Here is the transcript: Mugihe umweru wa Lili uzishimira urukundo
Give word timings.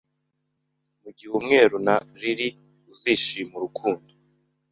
Mugihe 1.01 1.31
umweru 1.39 1.75
wa 1.87 1.95
Lili 2.19 2.47
uzishimira 2.91 3.57
urukundo 3.59 4.11